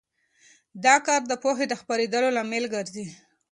[0.85, 3.05] دا کار د پوهې د خپرېدو لامل ګرځي.